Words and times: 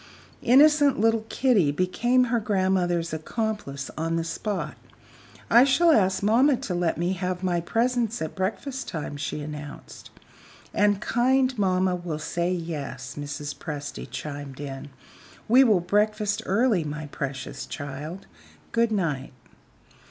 Innocent 0.41 0.99
little 0.99 1.27
Kitty 1.29 1.69
became 1.71 2.23
her 2.23 2.39
grandmother's 2.39 3.13
accomplice 3.13 3.91
on 3.95 4.15
the 4.15 4.23
spot. 4.23 4.75
"I 5.47 5.63
shall 5.63 5.91
ask 5.91 6.23
mamma 6.23 6.57
to 6.57 6.73
let 6.73 6.97
me 6.97 7.13
have 7.13 7.43
my 7.43 7.59
presents 7.61 8.19
at 8.19 8.33
breakfast 8.33 8.87
time," 8.87 9.15
she 9.15 9.41
announced. 9.41 10.09
"And 10.73 11.01
kind 11.01 11.55
mamma 11.55 11.95
will 11.95 12.17
say 12.17 12.51
Yes," 12.51 13.13
Mrs. 13.15 13.55
Presty 13.55 14.07
chimed 14.09 14.59
in. 14.59 14.89
"We 15.47 15.63
will 15.63 15.81
breakfast 15.81 16.41
early, 16.47 16.83
my 16.83 17.05
precious 17.05 17.67
child. 17.67 18.25
Good 18.71 18.91
night." 18.91 19.33